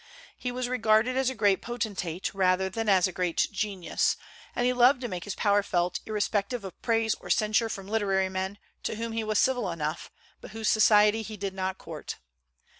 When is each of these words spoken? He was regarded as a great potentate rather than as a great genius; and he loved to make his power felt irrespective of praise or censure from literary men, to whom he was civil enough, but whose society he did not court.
He 0.35 0.51
was 0.51 0.67
regarded 0.67 1.15
as 1.15 1.29
a 1.29 1.35
great 1.35 1.61
potentate 1.61 2.33
rather 2.33 2.71
than 2.71 2.89
as 2.89 3.05
a 3.05 3.11
great 3.11 3.37
genius; 3.51 4.17
and 4.55 4.65
he 4.65 4.73
loved 4.73 4.99
to 5.01 5.07
make 5.07 5.25
his 5.25 5.35
power 5.35 5.61
felt 5.61 5.99
irrespective 6.07 6.63
of 6.65 6.81
praise 6.81 7.13
or 7.13 7.29
censure 7.29 7.69
from 7.69 7.85
literary 7.87 8.27
men, 8.29 8.57
to 8.81 8.95
whom 8.95 9.11
he 9.11 9.23
was 9.23 9.37
civil 9.37 9.69
enough, 9.69 10.09
but 10.41 10.53
whose 10.53 10.69
society 10.69 11.21
he 11.21 11.37
did 11.37 11.53
not 11.53 11.77
court. 11.77 12.15